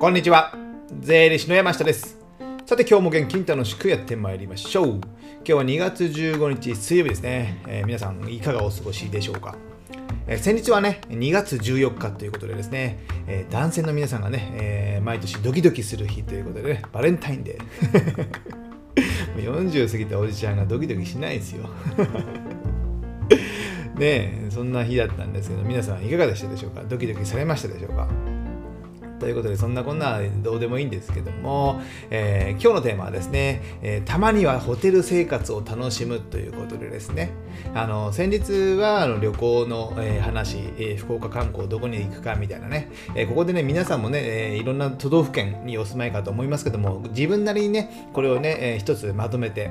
[0.00, 0.54] こんにちは。
[1.00, 2.16] 税理士の山下です。
[2.64, 4.86] さて今日も元気に楽しくやってまいりましょう。
[4.96, 5.00] 今
[5.44, 7.58] 日は2月15日水曜日ですね。
[7.68, 9.56] えー皆さんいかがお過ごしでしょうか？
[10.26, 18.28] えー先日はね、2月14日ということでですね、えー男性の皆さんがね、えー毎年ドキドキする日ということでね、バレンタインデー。
[19.36, 21.68] 40過ぎたおじちゃんがドキドキしないですよ。
[23.96, 26.82] ねそんな日だったんですけど皆さんいかがでしたでしょうか？
[26.88, 28.08] ドキドキされましたでしょうか？
[29.20, 31.80] ということでそんなこんなどうでもいいんですけども、
[32.10, 37.30] えー今日のテーマはですね、えーたまにはホテル生活を楽しむということでですね
[37.74, 49.70] あの先日はあの旅行の、えー話、えー福岡観光どこに行くかみたいなね、えーここでね皆さんもね、えーいろんな都道府県にお住まいかと思いますけども自分なりにねこれをね、えー一つまとめて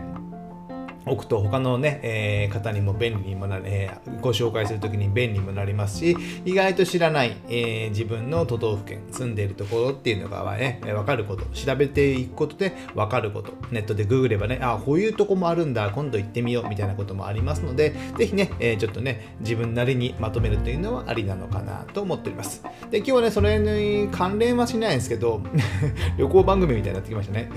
[1.05, 22.63] 置くと他のね、えー方にも便利にもなる、えーご紹介するときに便利にもなりますし意外と知らない、えー自分の都道府県住んでいるところっていうのがね、えー分かること調べていくことで分かることネットでググればねあこういうとこもあるんだ今度行ってみようみたいなこともありますのでぜひね、えーちょっとね自分なりにまとめるというのはありなのかなと思っております。
[22.91, 25.41] で今日はねそれに関連はしないんですけど
[26.17, 27.49] 旅行番組みたいになってきましたね。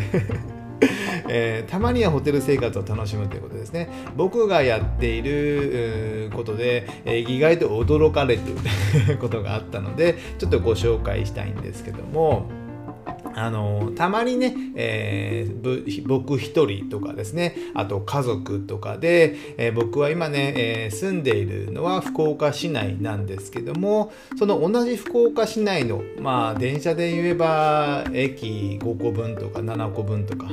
[1.34, 3.88] えーたまにはホテル生活を楽しむということですね。
[4.16, 8.54] 僕がやっていることで、えー意外と驚かれてい
[9.08, 12.46] る ことがあったのでちょっとご紹介したいんですけども。
[13.34, 30.48] あのたまにね、えー僕一人とかですねあと家族とかで、えー僕は今ね、えー住んでいるのは福岡市内なんですけどもその同じ福岡市内のまあ電車で言えば駅5個分とか7個分とか。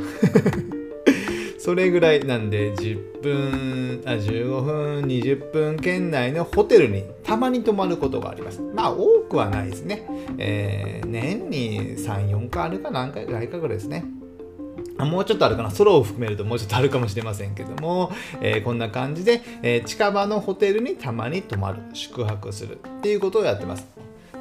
[1.69, 8.59] それぐらいなんで10分あ15分20分圏内のホテルにたまに泊まることがあります。
[8.59, 10.03] まあ多くはないですね、
[10.39, 14.03] えー年に34回あるか何回ぐらいかぐらいですね。
[14.97, 15.69] もうちょっとあるかな。
[15.69, 23.87] ソロを含めるともうちょっとあるかもしれませんけども、えーこんな感じで、えー近場のホテルにたまに泊まる宿泊するっていうことをやってます。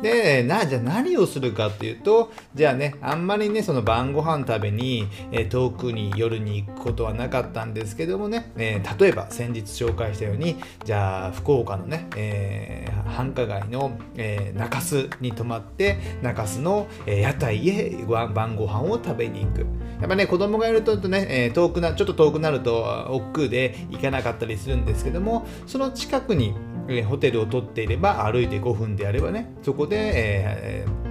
[0.02, 19.60] でなじゃあ何をするかっていうとじゃあねあんまりねその晩ご飯食べに、えー遠くに夜に行くことはなかったんですけどもね、えー例えば先日紹介したようにじゃあ福岡のね、えー繁華街の、えー中洲に泊まって中洲の、えー屋台へ晩ご飯を食べに行く。
[20.00, 26.54] やっぱね子供がいるとね、えー遠くなちょっと遠くなると億劫で行かなかったりするんですけどもその近くに、
[26.88, 31.08] えホテルを取っていれば歩いて5分であればねそこで、えー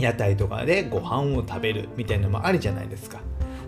[0.00, 3.20] 屋台とかでご飯を食べるみたいなのもありじゃないですか。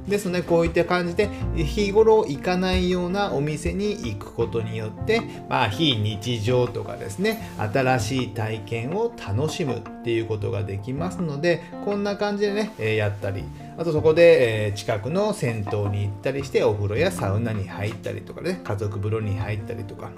[0.08, 13.44] ですのでこういった感じで日頃行かないようなお店に行くことによって、まあ、非日常とかですね新しい体験を楽しむっていうことができますのでこんな感じでね、やったり
[13.78, 20.10] あとそこで、近くの銭湯に行ったりしてお風呂やサウナに入ったりとかね家族風呂に入ったりとか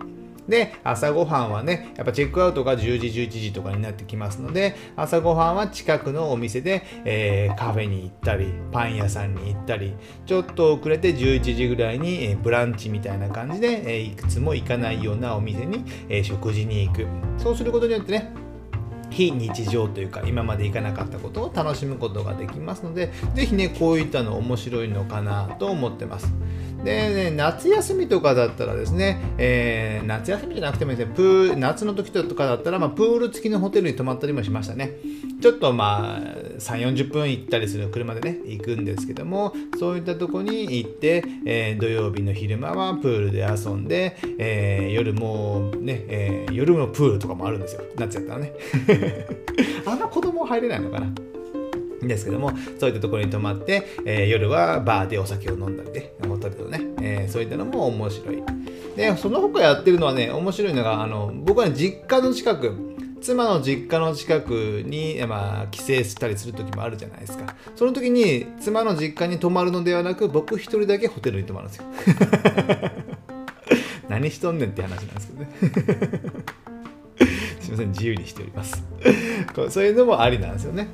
[0.48, 9.94] で朝ごはんはねやっぱチェックアウトが10時11時とかになってきますので朝ごはんは近くのお店で、えーカフェに行ったりパン屋さんに行ったり
[10.26, 17.06] ちょっと遅れて11時ぐらいに、えーブランチみたいな感じで、えーいくつも行かないようなお店に、え食事に行く。
[17.38, 18.32] そうすることによってね
[19.10, 26.32] 非日常というか今まで行かなかったことを楽しむことができますのでぜひねこういったの面白いのかなと思ってます。
[26.84, 31.14] で、ね、夏休みとかだったらですね、えー夏休みじゃなくてもいいですね。
[31.14, 34.98] プ夏の時とかだったら、まあ、プール付きのホテルに泊まったりもしましたね。
[35.40, 36.20] ちょっとまあ
[36.58, 47.82] 3 4 0分行ったりする車でね行くんですけどもそういったとこに行って、えー土曜日の昼間はプールで遊んで、えー夜もね、えー夜のプールとかもあるんですよ。
[47.96, 48.52] 夏やったらね。
[49.86, 51.12] あんな子供入れないのかな。
[52.06, 58.42] ですけどもそういったところに泊まって、えー夜はバーでお酒を飲んだりでホテルとね、えーそういったのも面白い。
[58.96, 67.56] でその他やってるのはね面白いのがあの僕は、ね、実家の近く妻の実家の近くに、まあ、帰省したりする時もあるじゃないですか。
[67.74, 71.84] その時に妻の実家に泊まるのではなく僕一人だけホテルに泊まるんですよ。
[74.10, 75.48] 何しとんねんって話なんですけどね。
[77.60, 78.84] すいません自由にしております。
[79.70, 80.88] そういうのもありなんですよね。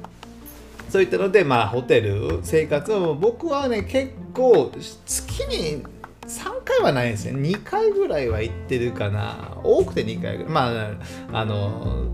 [0.88, 4.72] そういったので、まあ、ホテル生活を僕はね結構
[5.06, 5.82] 月に
[6.22, 7.38] 3回はないですね。
[7.40, 9.58] 2回ぐらいは行ってるかな。
[9.62, 10.52] 多くて2回ぐらい。
[10.52, 10.70] ま
[11.32, 12.06] ああの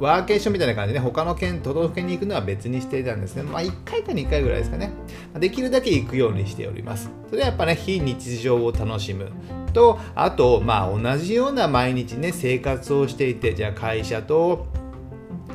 [0.00, 3.44] ワーケーションみたいな感じで、ね、他の県都道府県に行くのは別にしていたんですね。
[3.44, 4.90] まあ1回か2回ぐらいですかね。
[5.34, 7.10] できるだけ行くようにしております。
[7.30, 9.30] それはやっぱね非日常を楽しむ。
[9.72, 14.66] とあとまあ同じような毎日ね生活をしていてじゃあ会社と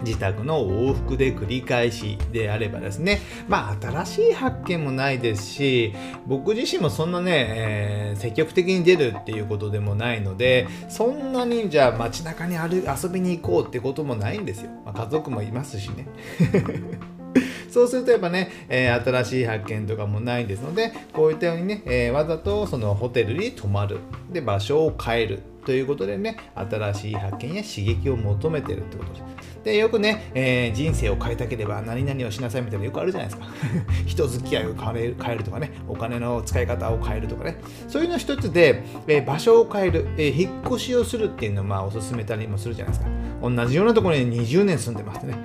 [0.05, 5.93] 自宅の往復で繰り返しであればですね、まあ新しい発見もないですし、
[6.27, 14.71] 僕自身もそんなね、えー、積極的に出るっていうことでもないので、そんなにじゃあ街中に歩遊びに行こうってこともないんですよ。
[14.85, 16.07] まあ、家族もいますしね。
[17.69, 23.99] そうするとやっぱね、えー、新しい発見とかもないですので、こういったようにね、えー、わざとそのホテルに泊まる。
[24.31, 25.43] で、場所を変える。
[25.65, 29.23] ということでね、新しい発見や刺激を求めてるってことです。
[29.63, 33.47] で、よくね、えー、人生を変えたければ何々をしなさいみたいなよくあるじゃないですか。
[34.07, 37.57] 人付き合いを変えるとかね、お金の使い方を変えるとかね。
[37.87, 43.11] そういうの一つで、えー、場所を変える、えー、引っ越しをするっていうのをまあおすすめたりもするじゃないですか。
[43.41, 45.35] 同じようなところに20年住んでますね。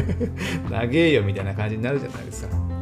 [0.70, 2.79] 長えよみたいな感じになるじゃないですか。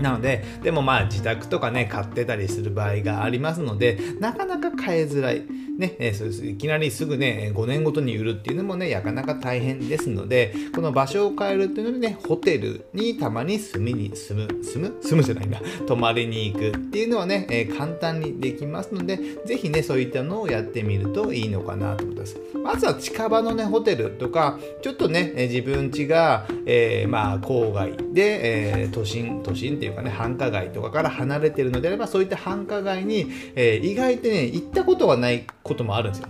[0.00, 5.42] なので、でもまあ自宅とかね、買ってたりする場合がありますので、なかなか変えづらい。
[5.80, 14.96] ね、えそうですいきなりすぐね、5年ごとに売るっていうのもね、なかなか大変ですので、この場所を変えるっていうのでね、ホテルにたまに住みに、住む、住む？
[15.00, 15.60] 住むじゃないんだ。
[15.86, 22.38] 泊まりに行くっていうのはね、えー、簡単にできますので、ぜひね、そういったのをやってみるといいのかなと思います。
[22.62, 36.28] まずは近場のね、ホテルとか、ちょっとね、自分家が、えー、まあ、郊外で、え、都心、都心っていうかね、繁華街とかから離れてるのであれば、そういった繁華街に、え意外とね、行ったことがないこともあるんですよ。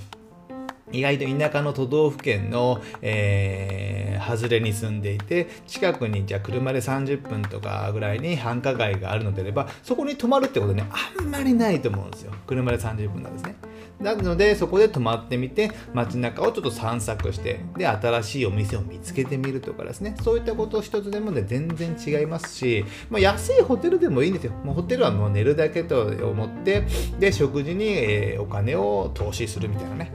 [0.92, 10.84] 意外と田舎の都道府県の、えー、外れに住んでいて近くにじゃあ車で30分とかぐらいに繁華街があるのであればそこに泊まるってことね
[11.18, 12.32] あんまりないと思うんですよ。
[12.46, 13.56] 車で30分なんですね。
[14.00, 20.16] なのでそこで泊まってみて街中をちょっと散策してで新しいお店を見つけてみるとかですね。
[20.22, 24.52] そういったこと一つでもね全然違いますし、まあ、安いホテルでもいいんですよ。
[24.64, 26.86] もうホテルはもう寝るだけと思って
[27.18, 30.12] で食事に、えー、お金を投資するみたいなね。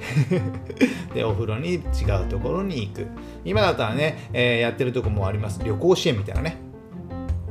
[1.14, 1.80] でお風呂に違
[2.24, 3.08] うところに行く。
[3.44, 5.62] 今だったらね、えー、やってるとこもあります。
[5.64, 6.65] 旅行支援みたいなね。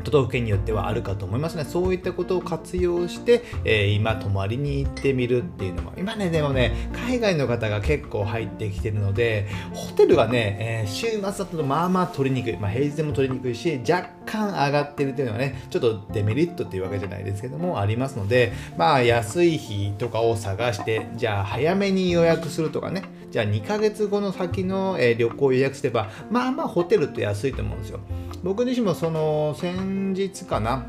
[0.05, 1.65] 都道府県によってはあるかと思いますね。
[1.65, 23.03] そういったことを活用して、えー、今、泊まりに行ってみるっていうのも、今ね、でもね、海外の方が結構入ってきてるので、ホテルがね、えー、週末だとまあまあ取りにくい、まあ、平日でも取りにくいし、若干上がってるっていうのはね、ちょっとデメリットっていうわけじゃないですけども、ありますので、まあ、安い日とかを探して、じゃあ、早めに予約するとかね、
[23.35, 27.99] じゃあ2ヶ月後の先の、えー、旅行を予約すれば、まあまあホテルって安いと思うんですよ。
[28.45, 30.87] 僕自身もその先日かな、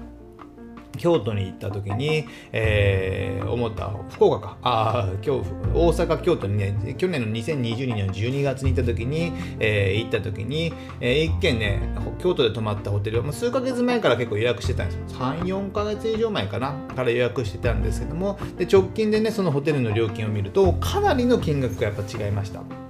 [0.98, 4.58] 京都に行った時に、えー、思った福岡か。
[4.64, 11.82] あ今日大阪京都にね去年の2022年の12月に行った時に、えー、行った時に、えー、一軒ね
[12.20, 15.20] 京都で泊まったホテルは数ヶ月前から結構予約してたんですよ。
[15.20, 22.85] 34ヶ月以上前かなから予約してたんですけどもで直近でねそのホテルの料金を見るとかなりの金額がやっぱ違いました。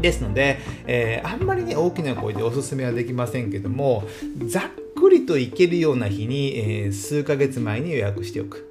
[0.00, 4.04] ですので、えー、あんまりね大きな声でおすすめはできませんけども
[4.46, 4.62] ざっ
[5.02, 8.68] くりと行けるような日に、えー、数ヶ月前に予約しておく。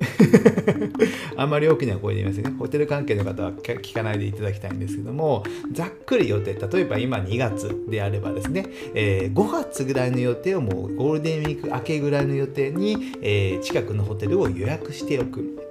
[1.36, 2.58] あんまり大きな声で言いませんね。
[2.58, 15.71] ホテル関係の方は聞かないでいただきたいんですけどもざっくり予定例えば今2月であればですね、えー、5月ぐらいの予定をもうゴールデンウィーク明けぐらいの予定に、え、近くのホテルを予約しておく。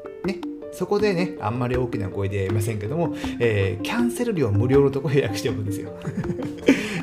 [0.72, 5.93] そこでね、あんまり大きな声で言いませんけども、えー、キャンセル料無料のとこ予約しておくんですよ。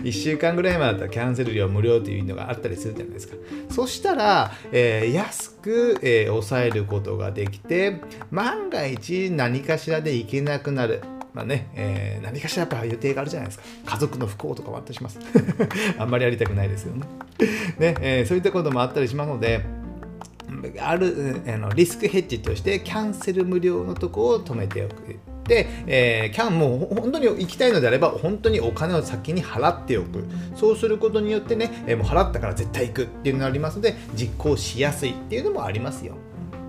[0.04, 3.36] 1週間ぐらい前だったらキャンセル料無料というのがあったりするじゃないですか。
[3.70, 8.00] そしたら、えー、安く、えー、抑えることができて、
[8.32, 11.02] 万が一何かしらで行けなくなる。
[11.34, 13.66] まあね、えー、何かしらやっぱ予定があるじゃないですか。
[13.86, 15.20] 家族の不幸とかもあったりします。
[16.00, 17.06] あんまりやりたくないですよね。
[17.78, 19.64] ね、えー、そういったこともあったりしますので、
[20.80, 25.20] あるあのリスクヘッジとしてキャンセル無料のとこを止めておく。
[25.48, 30.26] で、えー、キャンもう本当に行きたいのであれば本当にお金を先に払っておく
[30.58, 36.16] そうすることによってね、えー、もう払ったから絶対行くっていうのがありますので実行しやすいっていうのもありますよ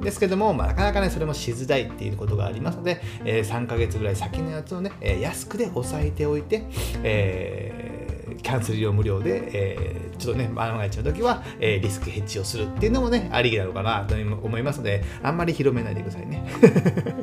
[0.01, 6.63] ですけども、まあ、なかなかねそれもしづらいっていうことがありますので、えー、3ヶ月ぐらい先のやつをね、え安くで抑えておいて、
[7.03, 16.45] えーキャンセル料無料で、えー、ちょっとね、万が一の時は、えー、リスクヘッジをするっていうのもね、ありなのかなと思いますので、あんまり広めないでくださいね。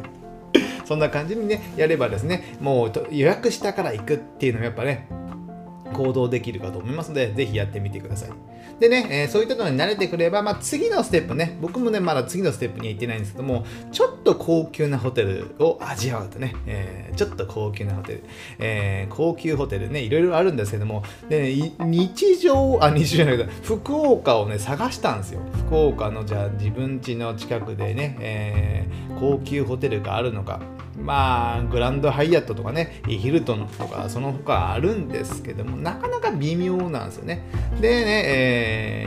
[0.86, 5.08] そんな感じにね、やればですね、もう予約したから行くっていうのもやっぱね、
[5.94, 8.30] 行動できるかと思いますので、ぜひやってみてください。
[8.80, 18.24] でね、えー、そういったのに慣れてくれば、まあ、次のステップね、僕もね、まだ次のステップには行ってないんですけども、ちょっと高級なホテルを味わうとね、えー、ちょっと高級なホテル、
[18.60, 25.40] えー、高級ホテルね、いろいろあるんですけども、で、ね、日常、あ、日常じゃないけど、福岡をね、探したんですよ。
[25.68, 28.86] 福岡の、じゃあ自分家の近くでね、え、
[29.20, 30.60] 高級ホテルがあるのか。
[30.98, 37.44] まあグランドハイアットとかねヒルトンとかその他あるんですけどもなかなか微妙なんですよね
[37.82, 38.32] でね、え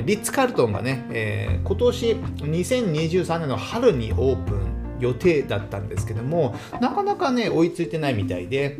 [0.02, 8.76] ー、リッツ・カルトンがね、えー、今年2023年の春にオープン予定だったんですけどもなかなかね追いついてないみたいで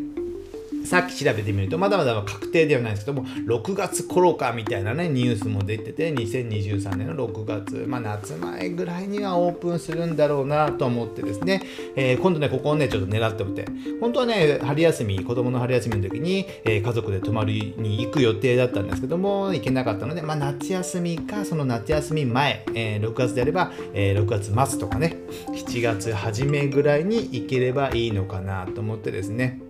[0.85, 11.62] さっき調べてみるとまだまだ確定ではないですけども6月頃かみたいなねニュースも出てて2023年の6月まあ夏前ぐらいにはオープンするんだろうなと思ってですね、
[11.97, 13.66] えー、今度ねここをねちょっと狙っておいて。
[14.00, 25.16] 本当はね春休み子供の春休みの時に、えー、家族で泊まりに行く予定だったんですけども行けなかったのでまあ夏休みかその夏休み前、えー、6月であれば、え6月末とかね
[25.49, 29.67] 7月初めぐらいに行ければいいのかなと思ってですね。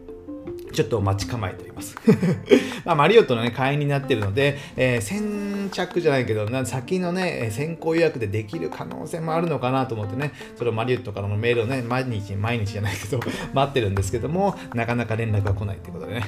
[0.73, 1.97] ちょっと待ち構えております
[2.85, 13.21] まあ、マリオットの、ね、会員になってるので、えー、先着じゃないけど、先のね、先行予約でできる可能性もあるのかなと思ってね、それをマリオットからのメールをね、毎日、毎日じゃないけど、
[13.53, 16.23] 待ってるんですけども、なかなか連絡が来ないってことでね。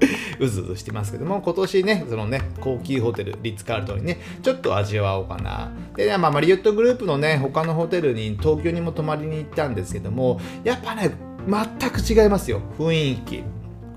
[0.38, 5.70] うずうずしてますけども、今年ね、そのね、高級ホテル、リッツ・カールトンにね、ちょっと味わおうかな。
[5.96, 11.10] で、まあ、マリオットグループのね、他のホテルに、東京にも泊まりに行ったんですけども、やっぱね、
[11.48, 12.60] 全く違いますよ。
[12.78, 13.44] 雰囲気。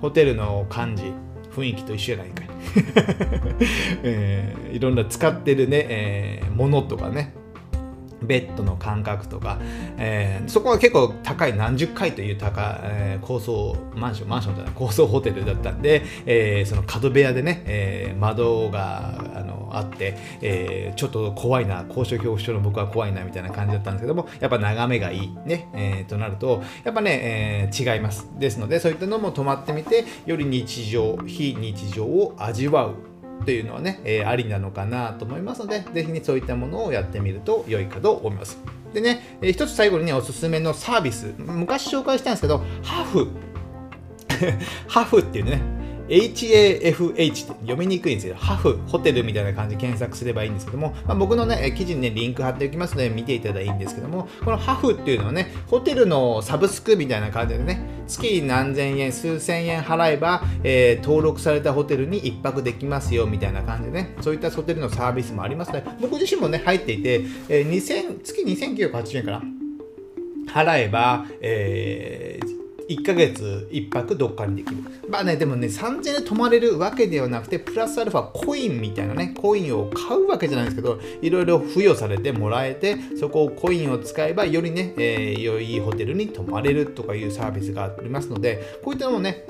[0.01, 1.13] ホテルの感じ。
[1.55, 2.47] 雰囲気と一緒じゃないかい、
[4.03, 7.33] えー、いろんな使ってるね、えー、ものとかね。
[8.23, 9.59] ベッドの間隔とか、
[9.97, 11.55] えー、そこは結構高い。
[11.55, 14.29] 何十階という高、えー、高層マンション。
[14.29, 14.73] マンションじゃない。
[14.75, 19.32] 高層ホテルだったんで、えー、その角部屋でね、え窓が
[19.73, 32.95] あって、えーちょっと怖いな高所恐怖症の僕は怖いなみたいな感じだったんですけどもやっぱ眺めがいいね、えとなるとやっぱね、え違いますですのでそういったのも泊まってみてより日常非日常を味わう
[33.45, 38.57] というのはね、えー、ありなのかなと思いますので、ぜひね、そういったものをやってみると良いかと思います。
[38.93, 43.29] でね、えー、一つ最後にね、おすすめのサービス、昔紹介したんですけど、ハフ。
[44.87, 45.61] ハフっていうね、
[46.09, 48.35] HAFH って読みにくいんですよ。
[48.35, 69.43] ハフ、ホテルみたいな感じで検索すればいいんですけども、まあ、僕のね、記事にね、リンク貼っておきますので見ていただいたらいいんですけども、このハフっていうのはね、ホテルのサブスクみたいな感じでね、月何千円、数千円払えば、えー、登録されたホテルに1泊できますよみたいな感じでね、そういったホテルのサービスもありますので、僕自身もね、入っていて、えー、2000月2980円かな。
[70.53, 72.42] 払えば、えー、
[72.89, 74.77] 1ヶ月1泊どっかにできる。
[75.09, 89.45] まあね、でもね、3000円で泊まれるわけではなくて、プラスアルファコインみたいなね、コインを買うわけじゃないんですけど、いろいろ付与されてもらえて、そこをコインを使えば、よりね、えー、良いホテルに泊まれるとかいうサービスがありますので、こういったのもね、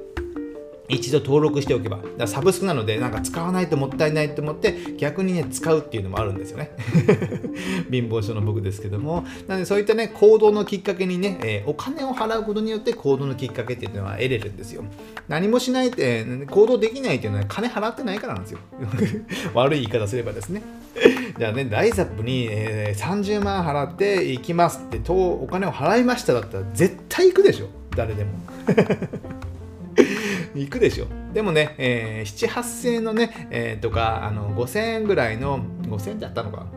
[0.93, 1.99] 一度登録しておけば。
[2.17, 6.71] だサブスクなのでなんか使わないともったいないと思って逆にね使うっていうのもあるんですよね。
[7.91, 9.25] 貧乏症の僕ですけども。
[9.47, 14.83] なのでそういったね行動のきっかけにね、えー、お金を払うことによって行動のきっかけっていうのは得れるんですよ。
[15.27, 18.59] 何もしないって行動できないっていうのは金払ってないからなんですよ。
[19.53, 20.61] 悪い言い方すればですね。
[21.37, 27.67] じゃあねライザップに、えー、30万払って行きますってとお金を払いましただったら絶対行くでしょ。
[27.95, 28.31] 誰でも。
[30.55, 31.07] 行くでしょ。
[31.33, 36.67] でもね、えー、7、8000円のね、えー、とかあの5000円ぐらいの5000円だったのか。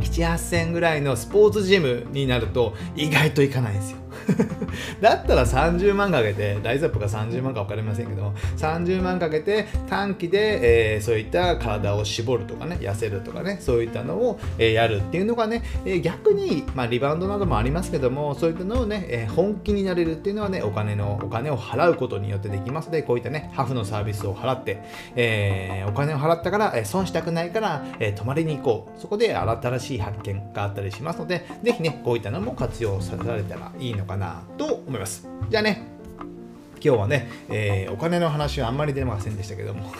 [0.00, 3.98] 7、8000円ぐらいのスポーツジムになると意外と行かないんですよ。
[5.00, 24.82] だったら30万かけて、ライズアップが30万か分かりませんけども、30万かけて短期で、えー、そういった体を絞るとかね、痩せるとかね、そういったのを、えー、やるっていうのがね、えー、逆に、まあ、リバウンドなどもありますけども、そういったのをね、え本気になれるっていうのはね、お金の、お金を払うことによってできますので、こういったね、ハフのサービスを払って、
[25.16, 29.00] えお金を払ったから、え損したくないから、え泊まりに行こう。
[29.00, 35.26] そこで新しい発見があったりしますので、ぜひね、こういったのも活用させられたらいいののかなと思います。
[35.50, 35.94] じゃあね、
[36.84, 39.90] 今日はね、えー、お金の話はあんまり出ませんでしたけども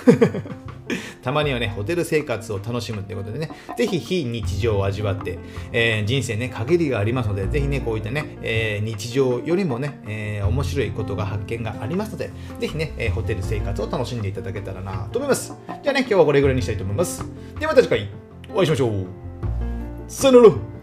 [1.23, 5.39] たまにはね、ホテル生活を楽しむってことでね、ぜひ非日常を味わって、
[5.73, 12.31] えー、人生ね、限りがありますので、ぜひね、こういったね、えー、日常よりもね、えー、面白いことが発見がありますので、
[12.61, 15.55] ぜひね、えホテル生活を楽しんでいただけたらなと思います。
[15.83, 17.25] じゃあね、今日はこれぐらいにしたいと思います。
[17.59, 18.09] ではまた次回
[18.55, 19.07] お会いしましょう。
[20.07, 20.74] さよなら